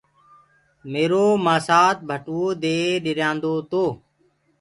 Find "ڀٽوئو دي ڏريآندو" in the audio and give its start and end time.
2.07-3.53